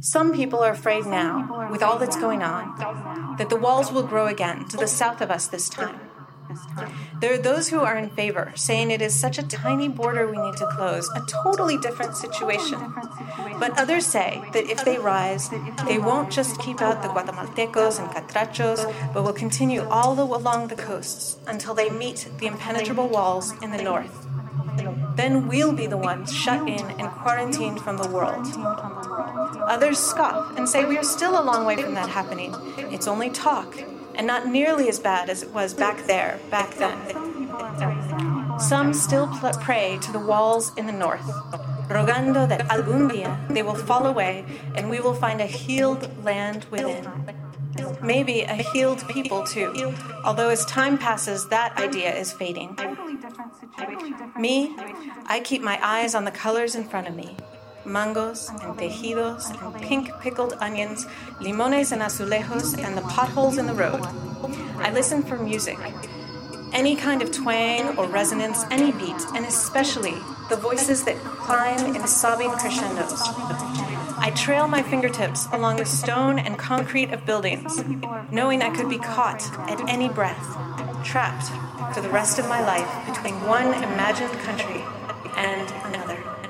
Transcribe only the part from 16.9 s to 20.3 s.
the Guatemaltecos and Catrachos, but will continue all the,